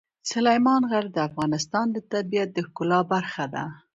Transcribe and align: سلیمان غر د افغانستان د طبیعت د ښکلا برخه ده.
سلیمان 0.31 0.81
غر 0.91 1.05
د 1.11 1.17
افغانستان 1.29 1.85
د 1.91 1.97
طبیعت 2.11 2.49
د 2.53 2.57
ښکلا 2.67 2.99
برخه 3.13 3.45
ده. 3.53 3.65